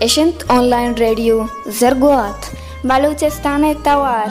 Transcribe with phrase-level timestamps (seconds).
[0.00, 2.54] Ishint online radio Zergoat.
[2.84, 4.30] Baluchistan Tawar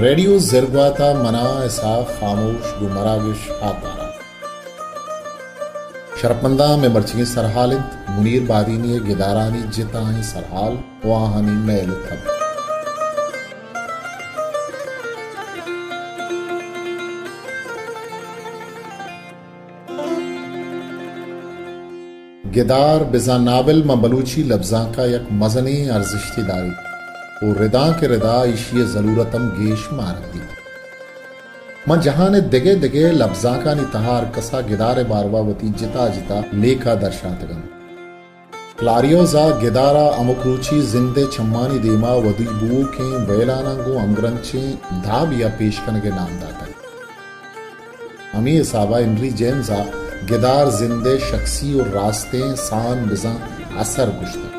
[0.00, 4.06] radio जरगवाता मना ऐसा खामोश, गुमरागिश आतारा
[6.20, 12.26] शरपंदा में मर्चिंग सरहालिंत, मुनीर बादीनी गिदारानी जिताई सरहाल, वाहनी मैल थब
[22.54, 26.89] गिदार बिजा नावल म बलूची लफ्जा का एक मजनी अर्जिश्ती दारी।
[27.42, 30.40] वो रिदा के रिदा इशिय जरूरतम गेश मारती।
[31.88, 37.62] मन जहाँ ने दिगे दिगे लफ्जा का नितहार कसा गिदारे बारवावती जिता जिता लेखा दर्शातगन
[38.78, 44.62] क्लारियोजा गिदारा अमुकरुचि जिंदे छम्मानी देमा वदी बुओ के बैलाना गो अंग्रंचे
[45.00, 46.66] धाब या पेशकन के नाम दाता।
[48.38, 49.82] अमी साबा इंद्री जेम्सा
[50.28, 53.36] गिदार जिंदे शख्सी और रास्ते सान बिजा
[53.80, 54.49] असर गुश्ता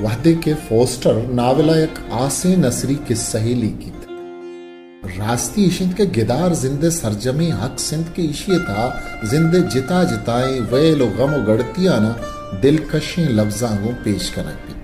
[0.00, 3.92] वादे के फोस्टर नावला एक आसे नसरी की सहेली की
[5.18, 8.84] रास्ती इशिंद के गिदार जिंदे सरजमे हक सिंध के इशिए था।
[9.30, 12.10] जिंदे जिता जिताए वे लो गम गड़तिया ना
[12.62, 14.76] दिलकशी लफ्जांगों पेश करक भी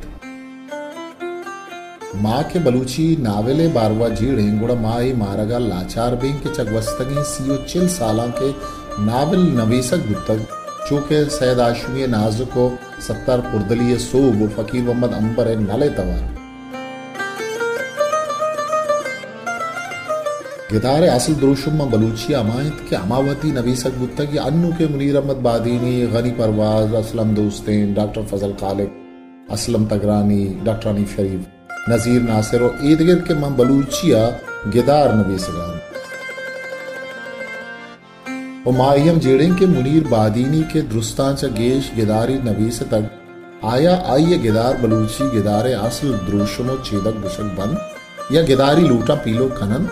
[2.22, 7.88] माँ के बलूची नावेले बारवा जीड़ हेंगुड़ा माई मारगा लाचार बेंग के चगवस्तगी सीओ चिल
[7.98, 8.50] साला के
[9.04, 10.46] नावल नवीसक बुतक
[10.88, 12.64] चूँकि सैद आशमी नाजुको
[13.08, 16.22] सत्तार पुरदली सोब फकीर मोहम्मद अंबर नले तवार
[20.72, 25.94] गिदार असल द्रोशुम बलूची अमायत के अमावती नबीसक गुत्ता की अन्नू के मुनीर अहमद बादीनी
[26.14, 32.78] गनी परवाज असलम दोस्तेन डॉक्टर फजल खालिक असलम तगरानी डॉक्टर अनी शरीफ नजीर नासिर और
[32.90, 34.22] ईद गिर्द के मम बलूचिया
[34.74, 35.93] गिदार नबीसगान और
[38.72, 43.10] माहियम जेड़ें के मुनीर बादीनी के दुरुस्तान च गेश गिदारी नबीस तक,
[43.64, 47.78] आया आइए गिदार बलूची गिदारे असल द्रोशमो छेदक बुशक बंद,
[48.32, 49.88] या गिदारी लूटा पीलो खनन।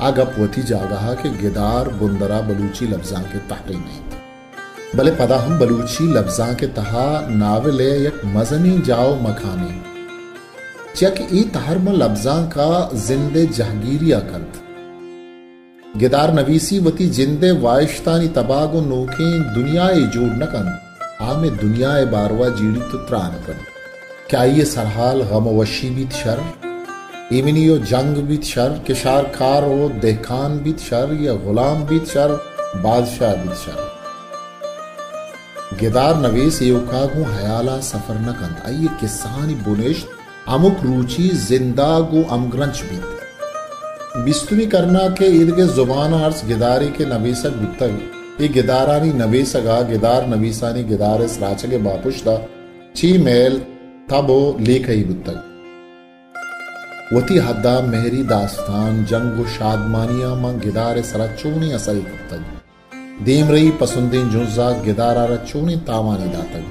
[0.00, 5.58] आगा पोथी जागहा के गिदार बुंदरा बलूची लफ्जा के तहरी नहीं थे। भले पदा हम
[5.58, 9.82] बलूची लफ्जा के तहा नावले यक मजनी जाओ मखानी।
[10.96, 14.64] चक ई तहर में लफ्जा का जिंदे जहागीरिया कंत
[15.96, 20.80] गिदार नवीसी वती जिंदे वायश्तानी तबागो नोके दुनिया जोड़ न कन
[21.20, 23.60] आमे दुनिया बारवा जीड़ी तो त्रान कन
[24.30, 26.42] क्या ये सरहाल गम वशी बीत शर?
[27.32, 28.84] इमिनियो जंग बीत शर?
[28.86, 31.18] किशार कार हो देखान बीत शर?
[31.20, 32.32] या गुलाम बीत शर?
[32.76, 33.86] बादशाह बीत शर?
[35.80, 40.06] गिदार नवीस युकागु हयाला सफ़र न कन आइए किसानी बुनेश
[40.48, 43.17] अमुक रुचि जिंदागु अमग्रंच बीत।
[44.28, 50.26] बिस्तुनी करना के ईद के ज़ुबान अर्स गिदारी के नबीसक बितग ये गिदारानी नबीसगा गिदार
[50.28, 52.34] नबीसानी गिदार इस राच के बापुश्ता
[52.96, 53.56] ची मेल,
[54.10, 55.38] तबो लेख ही बितग
[57.12, 64.28] वती हद्दा मेहरी दास्तान, जंग शादमानिया माँ गिदार सरा चूनी असई कुत्तग दीम रही पसंदीन
[64.28, 66.64] जुजा गिदारा चूनी तावानी दातग।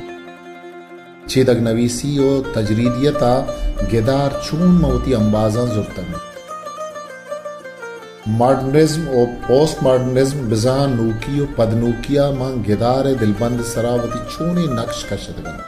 [1.30, 3.34] छेदक नवीसी ओ तजरीदियता,
[3.92, 6.16] गिदार चून मवती अंबाजा जुर्तग।
[8.30, 15.60] मॉडर्निज्म और पोस्ट मॉडर्निज्म बिजा नूकी और पदनूकिया माँ गिदार, दिलबंद सरावती चूनी नक्श कशदगन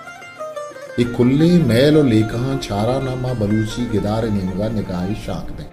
[1.00, 5.68] ये कुल्ली मैल और लेखा चारा नामा बलूची गिदार नेमगा निगाही शाक दे।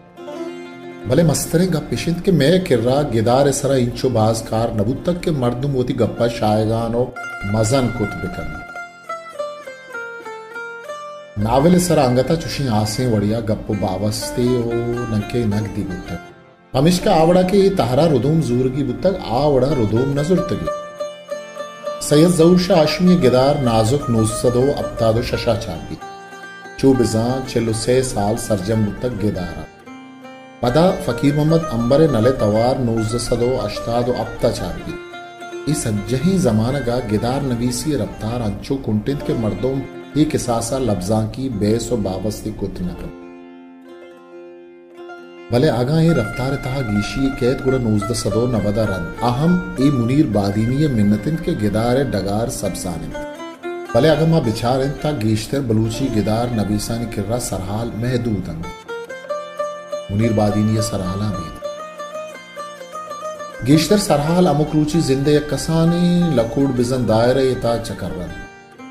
[1.09, 5.31] भले मस्तरे गप पिशिंद के मैं किर्रा, गिदार सरा इंचो बाज कार नबुत तक के
[5.31, 7.13] मर्दुम होती गप्पा शायगान और
[7.55, 8.55] मजन कुत बिकन
[11.43, 14.72] नावल सरा अंगता चुशी आसे वड़िया, गप्पो बावस्ते ओ
[15.13, 15.83] नके नग दी
[16.77, 20.75] हमिश्का आवड़ा के तहरा रुदूम जूरगी बुतक आवड़ा रुदूम नजुर्तगी
[22.09, 25.99] सैयद जऊर शाह आशमी गिदार नाजुक नूसदो अब्तादो शशा चाबी
[26.81, 29.67] चूबिजा चलो से साल सरजम तक गिदारा।
[30.63, 37.53] पदा फकीर मोहम्मद अंबर नले तवार नूजसदो अश्तादो अब्ता चाबी इस अज्जही जमाना का गिदार
[37.53, 39.77] नवीसी रफ्तार अंचो कुंटित के मर्दों
[40.17, 43.26] ये किसासा लफ्जा की बेस और बाबस्ती कुत नकम भले
[45.53, 51.54] रफ्तार तहा गीशी, कैद गुड़ा नूजद सदो नवदा रन। अहम, ए मुनीर बादीनी मिन्नतिन के
[51.54, 53.09] गिदार डगार सबसाने
[53.95, 58.65] भले अगर माँ बिचारें ता गेश्तर, बलूची, गिदार, नबीसानी किर्रा, सरहाल, महदूद
[60.10, 61.53] मुनीर बादीनी सरहाला में
[63.66, 68.33] गेश्तर, सरहाल, अमुक रुचि, जिंदे कसानी, लकुड़ बिजन दायरे ता चकर्रन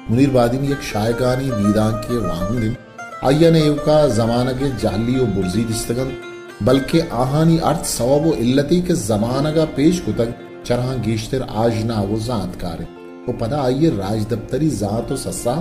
[0.10, 2.75] मुनीर बादीनी, एक शायगानी दीदान के वाहुदिन
[3.24, 6.16] आय्यन एवका जमानगे जाली और बुर्जी दिस्तगन।
[6.63, 10.36] बल्कि आहानी अर्थ सवाब इल्लती के जमानगा पेश कुतक
[10.66, 12.86] चरहा गेश्तर आज ना वो जात कार।
[13.28, 15.56] वो पदा आइए राज दफ्तरी जात और सस्सा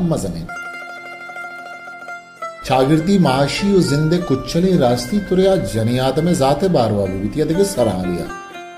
[2.69, 8.29] शागिर्दी माशी और जिंदे कुचले रास्ती तुरया जनियात में जाते बारवा बीतिया देखे सरालिया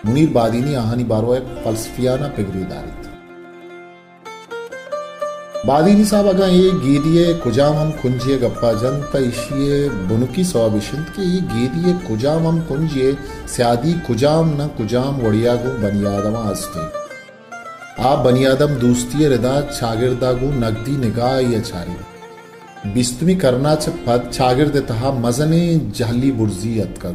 [0.07, 3.06] मुनीर बादीनी आहानी बारवा एक फलसफियाना पिगरीदारी थी
[5.67, 11.41] बादीनी साहब अगा ये गीदिये कुजाम हम कुंजिये गप्पा जनता इशिये बुनुकी सवाबिशिंत के ये
[11.41, 13.17] गीदिये कुजाम हम कुंजिये,
[13.49, 16.83] स्यादी कुजाम न कुजाम वड़ियागु बनियादमा आस्ते।
[18.03, 25.11] आप बनियादम दोस्ती रिदा शागिर्दागु नगदी निगाह ये छारी बिस्तमी करना च पद शागिर्द तहा
[25.11, 25.63] मजने,
[25.97, 27.15] जहली बुर्जी अतकर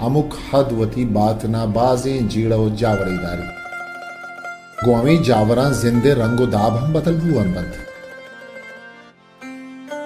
[0.00, 0.36] अमुक
[4.78, 7.72] गोवी जावरा जिंदे रंगो दाब हम बदल भुवन बंद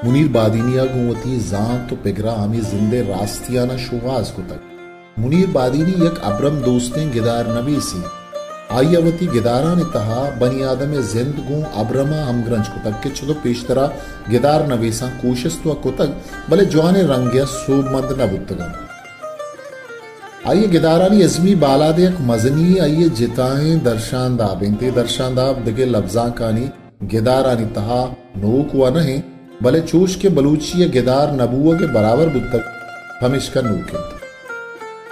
[0.05, 6.21] मुनीर बादीनिया गुवती जान तो पिगरा हमी जिंदे रास्तियाना शुवाज को तक। मुनीर बादीनी एक
[6.25, 8.03] अब्रम दोस्तें गिदार नबी सी।
[8.73, 13.87] आयवती गिदारा ने तहा, बनी आदम जिंद गु अब्रमा हमग्रंज तक। के चलो पेशतरा
[14.31, 16.17] गिदार नवीसा कोशिश तो को तक,
[16.51, 18.73] भले जवाने रंग्या सोब मंद न बुतगम
[20.49, 26.29] आइए गिदारानी अजमी बालादे एक मजनी, आइए जिताएँ दर्शान दाब। इंते दर्शान दाब दिगे लफ्जा
[26.29, 26.69] कानी।
[27.07, 28.01] गिदारानी तहा
[28.37, 29.23] नोक हुआ नहीं,
[29.63, 32.65] भले चोश के बलूची गिदार नबुआ के बराबर बुतक
[33.23, 33.95] हमेश का। नूक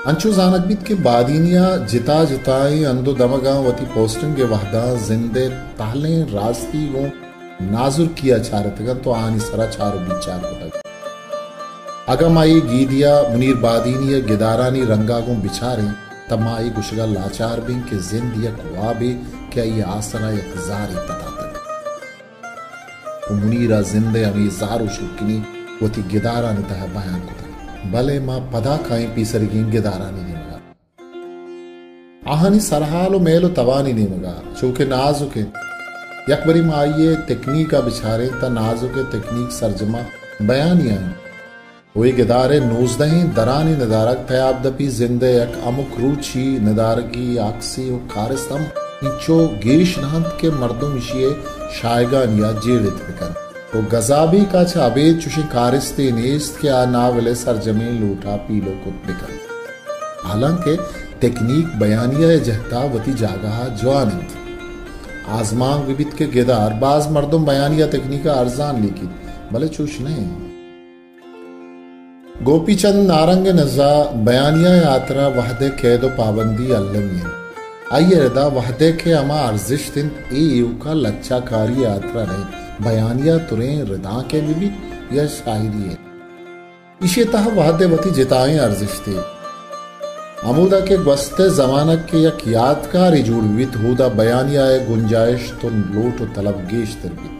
[0.06, 6.86] अंचो जानकबित के बादीनिया, जिता जिताए अंदो दमगा वती पोस्टिंग के वहदा, जिंदे ताले, रास्ती
[6.92, 7.06] वो
[7.62, 10.79] नाजुर किया चारतगा तो आनी सरा चार बिचार को
[12.10, 15.82] गीदिया मुनीर बादीनिया गिदारानी रंगागों बिछारे,
[16.30, 19.10] तमाई गुशगा लाचार बिन के जिंदिया कुआबे
[19.52, 19.82] क्या ये
[20.30, 21.52] एक जारी पता तक
[23.32, 25.36] मुनीरा जिंदे अमी जारो शुक्नी
[25.82, 27.50] वती गिदारानी तह बयान को तक
[27.92, 30.58] भले माँ पदा काई पीसरगी गिदारानी निमगा
[32.32, 35.46] आहानी सरहालो मेलो तवानी निमगा चूके नाजुके
[36.32, 40.02] यकबरी माँ आइए तकनीका बिछारे, ता नाजुके तकनीक सरजमा
[40.42, 41.29] बयानी आई
[43.74, 45.38] निदारक तयाबदपी जिंदे
[46.00, 46.58] रूची
[47.90, 47.96] व
[50.50, 51.34] मर्दों या
[58.00, 59.38] लूटा पीलो को बिकन।
[60.24, 60.76] हालाँकि
[61.20, 64.28] टेक्निक बयानिया जहता वती जागा जवानिंत
[65.28, 69.10] आजमांग विबित के गिदार, बाज मर्दम बयानिया तकनीका अर्जान लिखी
[69.52, 70.49] भले चुश नहीं।
[72.42, 77.32] गोपीचंद नारंग नजा, बयानिया यात्रा, वहदे कैद पाबंदी अल्लमियन
[77.92, 83.36] आइए रदा, वहदे के अमा अर्जिश दिन, ए यू का लच्चा कारी यात्रा नहीं बयानिया
[83.38, 84.70] तुरे, रदा के भी
[85.18, 85.98] या शायरी है।
[87.02, 89.16] इसे तह वहदे वती जिताएँ अर्जिश थे
[90.48, 96.96] अमूदा के गस्ते जमानत के यक यादगार जुड़वित हुदा बयानिया गुंजाइश तो लोट तलब गेश
[97.02, 97.39] तरबित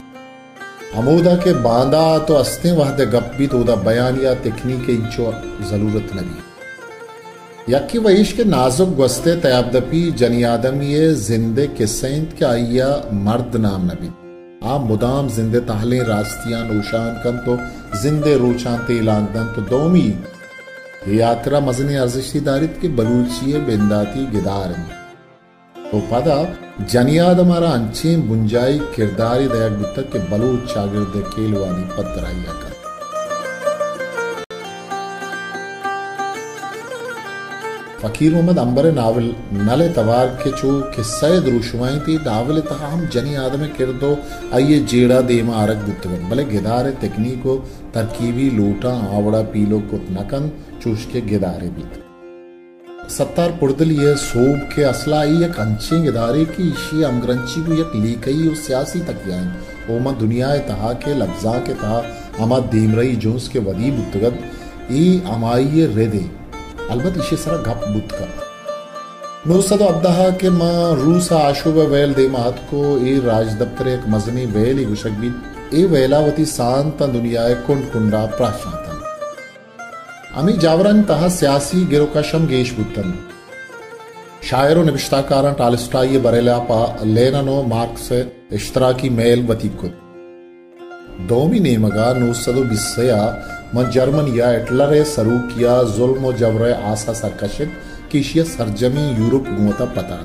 [0.91, 5.27] अमूदा के बांदा तो अस्ते वहद गप्पी तो उदा बयानिया तिखनी के इंचो
[5.69, 12.89] ज़रूरत नबी यक्की वहीश के नाजुक गस्ते तयाबदपी जनियादम ये जिंदे किसैंत के आइया
[13.27, 14.11] मर्द नाम नबी।
[14.69, 17.56] आप मुदाम जिंदे ताहले रास्तियाँ नोशान कन तो
[18.03, 20.09] जिंदे रोचान तेलांगदन तो दोमी।
[21.17, 25.00] यात्रा मजने अर्जिशी दारित के बलूचिये बिंदाती गिदारन तो
[25.94, 26.37] पदा
[26.87, 32.79] जनियाद हमारा अंचे बुंजाई किरदारी दया गुत्ता के बलूच शागिर्द केलवानी पतराइया कर।
[38.03, 43.35] फकीर मोहम्मद अंबर नावल नले तवार के चो किस्सा दृशुमाई थी नावल तहा हम जनी
[43.35, 44.17] आदम किरदो
[44.55, 47.56] आइए जेड़ा देमा आरक बुत्तगन भले गिदारे तकनीको,
[47.94, 50.51] तरकीबी, लोटा, आवड़ा, पीलो को नकन
[50.82, 51.82] चूश के गिदारे भी
[53.10, 58.55] सत्तार पुर्दलिए सोब के असला एक अंचे गिदारे की इशी अमग्रंची को एक लीकई और
[58.55, 61.98] सियासी तक जाए ओमा दुनिया तहा के, लफ्जा के तहा
[62.40, 64.38] अमा दीमरई जोस के वदी बुत्तगत
[64.93, 66.31] ई अमाई रेदे।
[66.90, 68.29] अलबत इशे सरा गप बुत का।
[69.46, 74.46] नूसद अब्दहा के माँ, रूसा आशुब वेल दे मात को, ए राज दफ्तर एक मजनी
[74.46, 75.31] वेल ही गुशक भी
[75.74, 78.80] ए वेलावती सांत दुनिया कुंड कुंडा प्राशांतन
[80.43, 83.13] तहा सियासी गिरोकशम गेश बुतन
[84.51, 88.13] शायरों निविष्टाकारण टालिस्टाई बरेला पा लेननो मार्क्स
[88.53, 89.97] इश्तराकी मेल वती कुत
[91.20, 93.19] दोमी नेमगा नूसदो बिस्सया,
[93.75, 97.73] म जर्मनिया एटलरे सरूकिया जुल्म जवरे आसा सरकशित,
[98.13, 100.25] किशिया सरजमी यूरोप गुमता पता।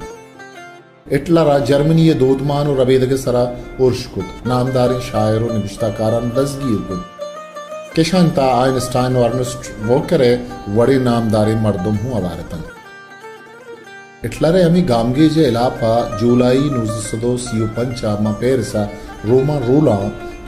[1.12, 3.44] इटलरा जर्मनी दोदमान रबेदगे सरा
[3.82, 7.15] उर्शकुत नामदारी शायर निविश्ताकारान दसगीर
[7.96, 10.30] कुत केशंता आइंस्टाइन अर्नस्ट वोकरे
[10.70, 12.64] वड़ी नामदारी मर्दुम हूँ अवारतन
[14.26, 18.84] इटलरे अमी गामगेजे इलापा, जूलाई नूजसदो सियो पंचा मपेरसा
[19.26, 19.96] रोमा रूला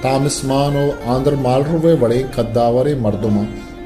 [0.04, 3.44] तामिस्मानो आंध्र मालरुवे वड़े कद्दावरे मर्दुमा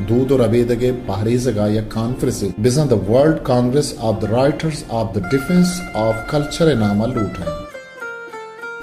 [0.09, 5.25] दूध और अबेदगे पहरेजगा या कॉन्फ्रेंस। बिजन the world congress of the writers of the
[5.25, 7.59] defence of culture नामा लूट है।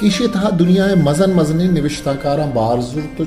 [0.01, 3.25] किशी था दुनिया मजन मजनी निविश्ताकारा बारजुर तो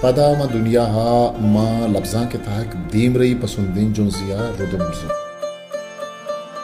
[0.00, 1.04] पदा ma dunyaha
[1.52, 5.08] ma labzan ke tahak deemrei pasundin junziya rudumzu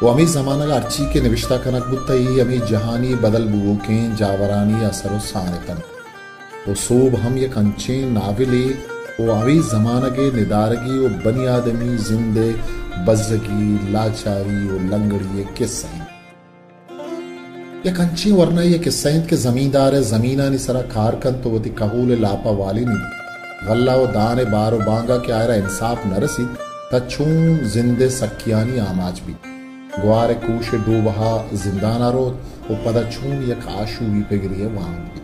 [0.02, 4.84] वो अमी जमाना का अर्ची के निविश्ता कनक बुत्तई अमी जहानी बदल बुओ के जावरानी
[4.84, 5.78] असरो सारतन
[6.66, 8.64] वो सोब हम ये कंचे नाविले,
[9.20, 12.48] वो अमी जमाना के निदारगी वो बनी आदमी, जिंदे
[13.06, 15.90] बजगी लाचारी वो लंगड़ी किस्सा
[17.86, 22.50] या कंची वरना ये किस्सा के जमींदार है जमीना निसरा कारकन तो वती कहूल लापा
[22.50, 23.21] वाली नहीं।
[23.66, 26.45] गल्ला व दाने बारो बांगा के आयरा इंसाफ न रसी
[26.92, 29.35] तछूम जिंदे सकियानी आमाज भी
[29.95, 31.31] ग्वारे कूशे डूबहा
[31.64, 32.38] जिंदाना रोत,
[32.69, 35.21] वो पदा छूम यक आशू भी पे गिरिए वहाँ भी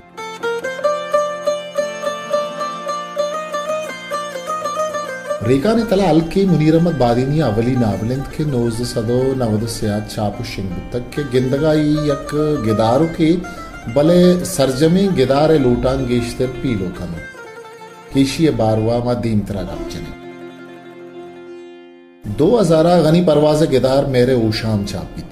[5.48, 10.44] रेखा ने तला अलके मुनीर अहमद बादीनी अवली नावलिंद के नोज़ सदो नवद सियाद चापु
[10.52, 12.34] शिंग तक के गिंदगाई यक
[12.66, 13.32] गिदारो के
[13.96, 17.37] बले सरजमे गिदारे लूटान गेश्तर पीलो कनो
[18.14, 20.16] केशिय बारवा दीम तरा चने।
[22.38, 25.26] दो हजारा गनी परवाज गिदार मेरे ऊशाम छापित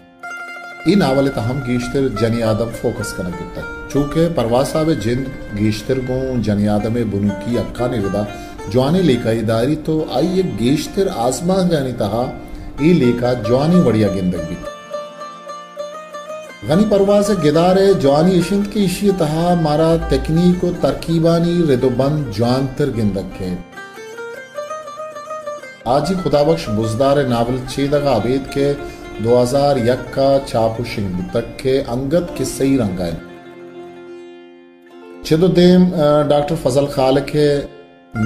[0.88, 6.18] ई नावल तहम गीश्तर जनी आदम फोकस करना पिता चूँकि परवासा वे जिंद गीश्तर गो
[6.42, 8.26] जनी आदम बुनुकी अक्का निरदा
[8.72, 11.92] जवानी लेका इदारी तो आई एक गीश्तर आसमान जानी
[18.02, 23.50] जवानी इशिंद की इशी तहा मारा तकनीक व तरकीबानी रिदोबंद जानतर गिंदक के
[25.94, 28.66] आज ही खुदाबख्श बुजदार नावल चेदगा आबेद के
[29.26, 33.16] 2001 का चापु शिंग तक के अंगत किस्से रंगाए
[35.26, 35.90] चिदुद्दीन
[36.32, 37.46] डॉक्टर फजल खाल के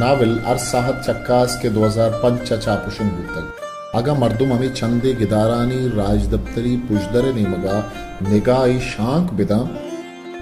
[0.04, 7.24] नावल अरसाहत चक्कास के 2005 चापु शिंग तक मर्दुम हमें चंदे गिदारानी राज दफ्तरी पुजदर
[7.34, 7.78] नेमगा
[8.24, 9.56] निगाही शांक बिदा।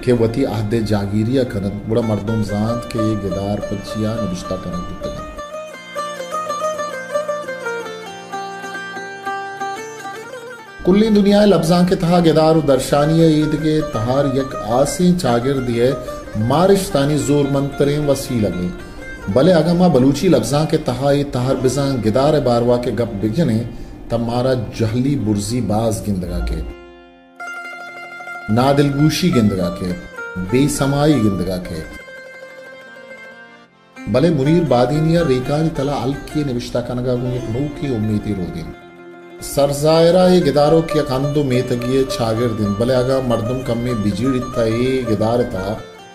[0.05, 5.27] के वती आहदे जागीरिया कनत बुड़ा मर्दुम जांत के ये गिदार पचिया नबिश्ता कनत बितगा
[10.85, 15.91] कुल्ली दुनिया लफ्जा के तहा गिदार दर्शानी ईद के तहार यक आसी चागिर दिए
[16.49, 18.69] मारिशतानी ज़ोर मंतरें वसी लगे
[19.29, 23.59] भले अगमा बलूची लफ्जा के तहा ये तहार बिजा गिदार बारवा के गप बिजने,
[24.11, 26.61] तब मारा जहली बुर्जी बाज गिंदगा के।
[28.55, 29.93] नादिलगूशी गिंदगा के,
[30.43, 31.81] बेसमाई गिंदगा के।
[34.13, 38.73] भले मुनीर बादीनिया रेकानी तला अलकी निविश्ता कनगा नौ की उम्मीदी रोदिन।
[39.43, 44.65] सरजायरा ये गिदारों की अखंदो मेतगिए छागिर दिन। भले अगा मर्दुम कम में बिजीड़ इत्ता
[44.65, 45.67] ये गिदार था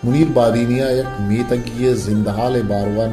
[0.04, 3.06] मुनीर बादीनिया एक मेतगिए जिंदहाल बारवा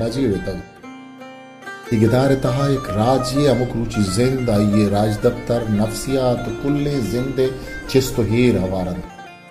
[1.93, 7.51] गिदार तहा एक राज्य अमुक रुचि जिंद आइए राज दफ्तर, नफसियात, कुल्ले जिंदे,
[7.89, 9.03] चिस्तो हेर हवारन।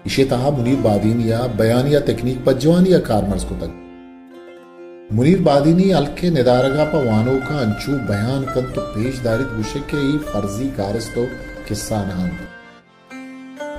[0.06, 6.85] इशे तहा मुनीर बादीनिया बयानिया तकनीक पर जवानिया कारमर्स को तक मुनीर बादीनी अलके निदारगा
[6.85, 10.68] पर वानो का अंचू बयान कन तो पेशदारी गुशे के ही फर्जी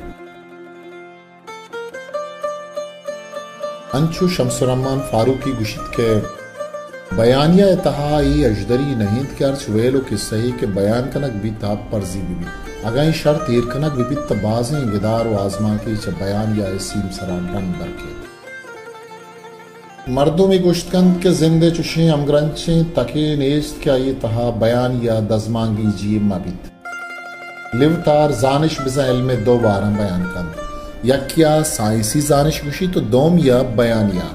[3.94, 6.20] अंचू शमसुरमान फारूकी गुशित के
[7.16, 12.34] बयानिया तहाई अजदरी नहिंद के अर्च वेलो किस्से के बयान कनक भी ताप परजी भी,
[12.34, 12.46] भी।
[12.84, 17.72] अगाई शर्त इरकनक विबित बाजें गिदार व आजमा के च बयान या इसीम सरा डन
[17.80, 18.25] बरके
[20.08, 25.86] मर्दों में गुश्तकंद के जिंदे चुशे अमग्रंचे तके नेस्त क्या ये तहा बयान या दजमांगी
[26.00, 26.70] जी मबित
[27.74, 33.58] लिवतार जानिश बिजा इल्म दो बारह बयान कंद यकिया साइंसी जानिश गुशी तो दोम या
[33.80, 34.28] बयानिया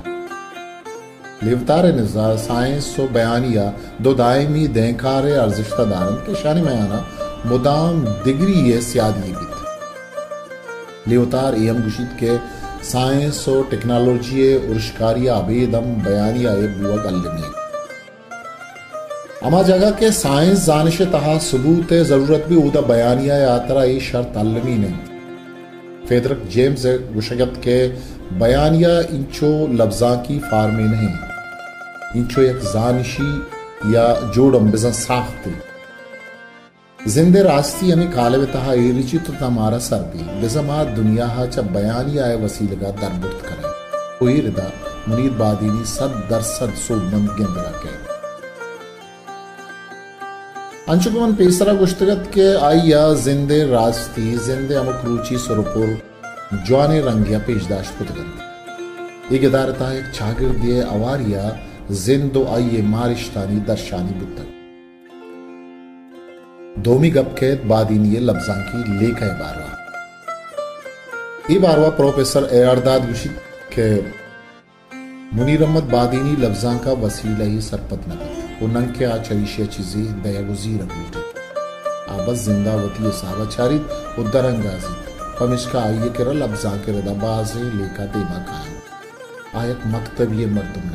[1.44, 7.06] लिवतार निजा साइंस सो बयानिया दो दायमी देंकार अर्जिश्ता दारन के शानी में आना
[7.46, 16.54] मुदाम डिग्री ये सियादी बित लिवतार एम गुशित के साइंस और टेक्नोलॉजी उर्शकारिया अबेदम बयानिया
[16.54, 17.44] बुआ अल्लमी
[19.44, 24.78] अमा जगह के साइंस जानश तहा सबूत ज़रूरत भी उदा बयानिया यात्रा ये शर्त अल्लमी
[24.78, 24.92] ने
[26.10, 27.88] फेदरक जेम्स गुशगत के
[28.40, 33.32] बयानिया इंचो लफ्जा की फार्मे नहीं। इंचो एक जानशी
[33.96, 35.54] या जोड़म बिजन साख्ती।
[38.74, 43.72] एरिची तो तमारा सरदी बिजमा दुनिया हा च बयानी आए वसीलगा दरबुर्त करे।
[44.20, 44.68] कोई रिदा,
[45.10, 47.94] मुनीर बादीनी सद दर सद सो मंद गिंदगा के
[50.92, 55.90] अंशुकुमन पेसरा गुश्तगत के आइया जिंदे रास्ती, जिंदे अमुक रुचि स्वरूपुर
[56.68, 58.30] जवाने रंगिया पेशदाश पुतगन।
[59.32, 61.44] ये गिदारता एक चागिर दिए अवारिया
[61.92, 64.61] जिंदो आइये मारिश्तानी दर्शानी बुतक
[66.82, 69.72] दोमी गपखेत बादीनिये लफ्जां की लेख है बारवा।
[71.52, 73.42] ये बारवा प्रोफेसर एरदाद गुशित
[73.74, 73.88] के
[75.36, 78.08] मुनीर अहमद बादीनी लफ्जां का वसीला ही सरपत
[82.46, 83.84] जिंदावती सावचारित
[84.20, 84.94] उद्दर अंगाजी
[85.40, 85.82] पमिश्का
[86.78, 90.90] के रदाबाज लेखा देमा कायम। आयक मकतब ये मर्दुम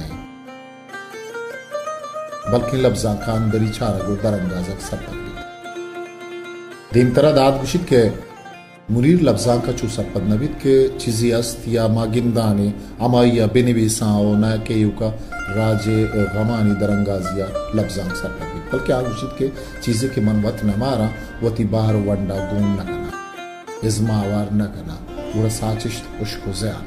[2.52, 5.25] बल्कि लफ्जा का अंदरी चारा गो दरअंदाज सरपत।
[6.96, 8.10] Dimtara daad gushit ke
[8.90, 11.58] Munir labzan ka chu sarpad nabit ke chizi ast
[11.96, 15.12] magindani amaya benivisao na ke
[15.46, 15.96] राजे
[16.34, 19.06] गमानी दरंगाजिया लफ्जान सरपद बल्कि आग
[19.38, 19.48] के
[19.82, 21.06] चीज़ें के मन वत न मारा,
[21.42, 23.10] वती बाहर वंडा गुम न कना,
[23.86, 24.18] इजमा
[24.58, 24.96] न कना
[25.36, 26.86] वो साचिश उश्को जयान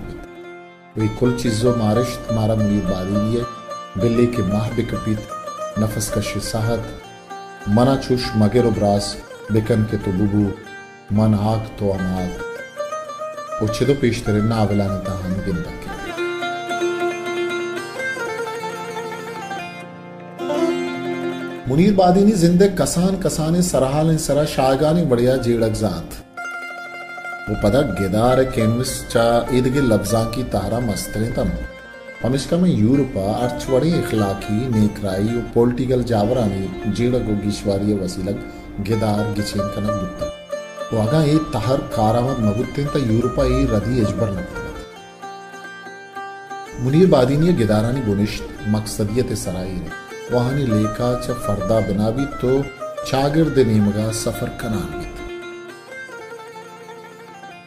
[0.97, 3.43] बित कुल चीज़ों मारिश तुम्हारा मुनीर बादी
[4.01, 5.19] बिल्ली के माह बिकपित,
[5.79, 9.15] नफस का शिसाहत मना चुश मगर ब्रास
[9.51, 10.41] बुबू
[11.17, 15.87] मन आग तो अमाग उच्छेदो पेशतरे नावलाने ताहन गिंदक
[21.69, 26.21] मुनीर बादीनी जिंदे कसान कसाने सराहाल सरा शागानी बढ़िया जेड़क जात
[27.49, 29.25] वो पदा गेदार केनविस चा
[29.57, 31.51] ईदगे लफ्जा की तारा मस्तरे तम
[32.23, 38.47] हमिश्का में यूरोपा अर्चवड़ी इखलाकी नेकराई और पॉलिटिकल जावरानी जेड़क गिश्वारी वसीलक
[38.88, 40.22] ಗೆದಾರ್ ಗಿಚೇನ್ ಕನ ಗುತ್ತ
[40.96, 44.60] ವಾಗ ಈ ತಹರ್ ಕಾರಾಮದ್ ಮಗುತ್ತೆಂತ ಯೂರೋಪ ಈ ರದಿ ಎಜ್ಬರ್ ನಗ್ತದೆ
[46.76, 49.90] मुनीर बादीनी गिदारानी गुनिश्त मकसदियत सराई ने
[50.30, 52.50] वहानी लेखा च फरदा बिना भी तो
[53.04, 55.20] चागिर्द नेमगा सफर कनान बित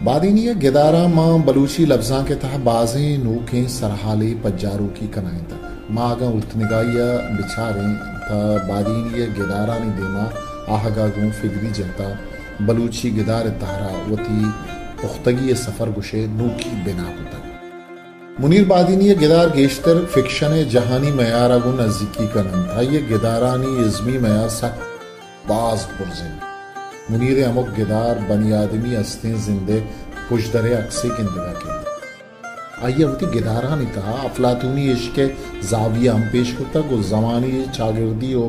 [0.08, 6.30] बादीनी गिदारा मां बलूची लफ्जा के तह बाजें नूखें सरहाले पज्जारू की कनाएं तक मागा
[6.38, 7.88] उल्तनिगाइया बिछारे
[8.25, 10.25] था बादीनी गिदारानी देमा
[10.68, 12.09] आहगागों फिगरी जता
[12.66, 14.40] बलूची गिदार तारा वती
[15.03, 17.40] पुख्तगी सफ़र गुशे नूकी बिना होता
[18.40, 24.18] मुनीर बादीनी गिदार गेश्तर फिक्शन जहानी मैार अगो नजदीकी का कनन था ये गिदारानी इजमी
[24.18, 24.79] मैार सक
[25.48, 26.38] बाज पुरजिन
[27.11, 29.81] मुनीर अमुक गिदार बनी आदमी अस्ते जिंदे
[30.29, 31.81] पुशदरे अक्से किंदगा के
[32.87, 35.18] आइए वती गिदारा ने कहा अफलातूनी इश्क
[35.70, 38.46] जाविया हम पेश होता गो जमानी चागिर्दी हो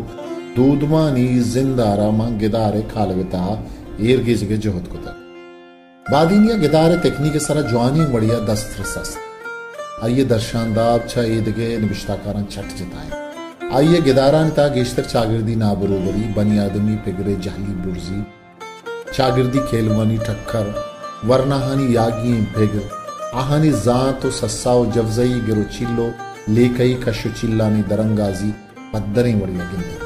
[0.57, 3.43] दूधमानी जिंदारामा गिदारे खालविता
[4.09, 5.07] ಏರ್ಗೇಜಿಗೆ ಜೋಹದ್ ಕುತ
[6.11, 9.15] ಬಾದಿನಿಯ ಗಿದಾರೆ ತೆಕ್ನಿಗೆ ಸರ ಜ್ವಾನಿ ಮಡಿಯ ದಸ್ತ್ರ ಸಸ್
[10.07, 13.09] आइए दर्शानदाब छ ईदगे निबिश्ताकारान छट जिताए
[13.79, 18.19] आइए गिदारान ता गेश्तर चागिर्दी नाबरोबरी बनी आदमी पिगरे जहली बुर्जी
[19.17, 20.67] चागिर्दी खेलवानी ठक्कर
[21.31, 22.87] वरनाहानी यागी फिगर
[23.41, 26.07] आहानी जात सस्साओ जवजई गिरो चिल्लो
[26.59, 28.53] लेकई कशु चिल्लानी दरंगाजी
[28.93, 30.02] पद्दरें वड़िया गिंदगी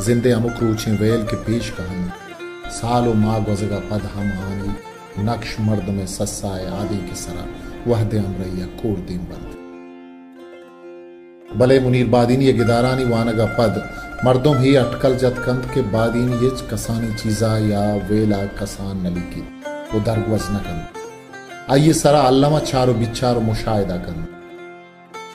[0.00, 4.72] जिंदे अमुक रूचे वेल के पेश कहानी। सालो माँ गजगा पद हम आनी,
[5.24, 7.44] नक्श मर्द में सस्साए आदि के सरा,
[7.86, 9.52] वह दे अमरैया कोर दिन बंद
[11.58, 13.74] भले मुनीर बादीनी गिदारानी वानगा पद,
[14.24, 19.42] मर्दों ही अटकल जतकंद के बादीन ये कसानी चीजा या वेला कसान नली की
[20.00, 20.78] दर्ग वज़न कन
[21.72, 24.18] आइए सरा अल्लामा चारो बिचारो मुशाहिदा कन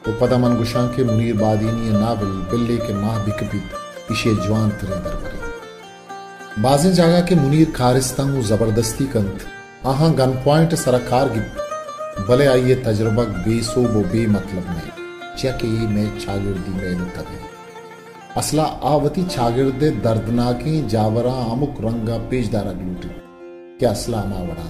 [0.07, 6.61] वो पदमन गुशां के मुनीर बादीनी नावल बिल्ले के माह बिकबित। इशे जवान तरे दरबरे
[6.61, 9.45] बाजें जागा के मुनीर खारिस्तांग ज़बरदस्ती कंत।
[9.87, 14.91] आहा गन पॉइंट सरकार गिब भले आइए तजर्बा बेसो वो बे मतलब नहीं।
[15.37, 17.37] चक ये मैं चागिर्दी में तबे
[18.37, 23.09] असला आवती चागिर्दे दर्दनाके जावरा अमुक रंगा पेशदारा लूटे।
[23.79, 24.69] क्या असला मावड़ा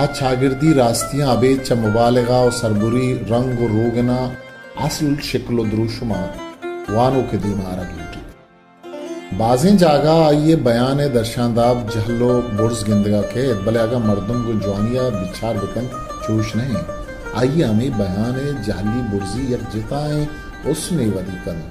[0.00, 4.18] आज चागिर्दी रास्तियाँ अबे च मुबालगा और सरबुरी रंग रोगना।
[4.84, 6.20] असल शिकलो द्रुशमा।
[6.88, 14.42] वानों के दीमारा लूटी। बाजें जागा आइए बयान दर्शानदाब जहलो, बुर्ज गिंदगा के। बले मर्दम
[14.44, 15.86] को जवानिया, बिछार बिकन,
[16.24, 16.76] चूश नहीं।
[17.36, 20.26] आइए हमें बयान जहली, बुर्जी, यक जिताए,
[20.70, 21.62] उसने वदी कन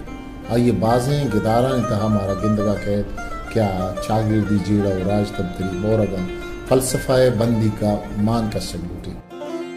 [0.52, 3.16] आइए बाजें, गिदारा ने कहा हमारा गिंदगा कैद
[3.54, 3.68] क्या
[4.04, 6.28] चागिर्दी, जीड़ा राज तब्दीली बोरगन
[6.70, 9.18] फलसफा बंदी का, मान का सबूती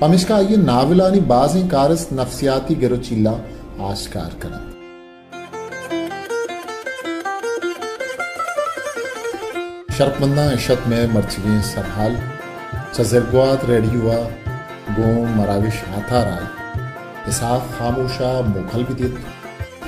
[0.01, 3.39] पमिशका ये नाविलानी बाजें, कारस, नफसियाती गिरोचिल्ला
[3.81, 4.72] आश्कार करन
[9.99, 12.17] शर्पमंदा इशत में मर्चगे सरहाल
[12.95, 14.15] चजरगवात रेडियुआ
[14.97, 19.19] गोम मराविश हाथा राय। इसाफ, खामोशा, मुखल विदित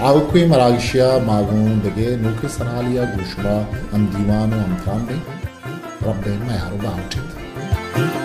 [0.00, 3.54] आवक्वे मरागिशिया मागो दगे, नोके सरहालिया गुशमा
[3.92, 5.08] हम दीवान हम थाम
[6.04, 8.23] रब मैं हारो बाउटित